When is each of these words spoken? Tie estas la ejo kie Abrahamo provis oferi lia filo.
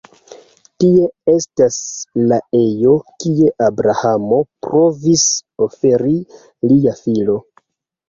Tie 0.83 1.03
estas 1.33 1.77
la 2.31 2.39
ejo 2.61 2.95
kie 3.25 3.53
Abrahamo 3.69 4.43
provis 4.71 5.29
oferi 5.69 6.19
lia 6.75 7.01
filo. 7.07 7.43